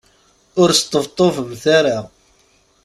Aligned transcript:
Ur 0.61 0.69
sṭebṭubemt 0.81 1.63
ara. 1.77 1.97